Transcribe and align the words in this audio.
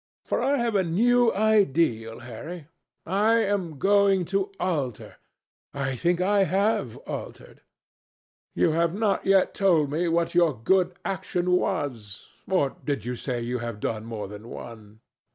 For 0.25 0.41
I 0.41 0.57
have 0.57 0.75
a 0.75 0.83
new 0.83 1.31
ideal, 1.31 2.21
Harry. 2.21 2.65
I 3.05 3.35
am 3.35 3.77
going 3.77 4.25
to 4.33 4.51
alter. 4.59 5.17
I 5.75 5.95
think 5.95 6.19
I 6.19 6.45
have 6.45 6.97
altered." 7.05 7.61
"You 8.55 8.71
have 8.71 8.95
not 8.95 9.27
yet 9.27 9.53
told 9.53 9.91
me 9.91 10.07
what 10.07 10.33
your 10.33 10.57
good 10.59 10.95
action 11.05 11.51
was. 11.51 12.29
Or 12.49 12.77
did 12.83 13.05
you 13.05 13.15
say 13.15 13.41
you 13.41 13.59
had 13.59 13.79
done 13.79 14.05
more 14.05 14.27
than 14.27 14.49
one?" 14.49 15.01